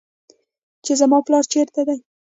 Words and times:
چې 0.85 0.91
زما 1.01 1.17
پلار 1.25 1.43
چېرته 1.53 1.79
دى. 1.87 1.97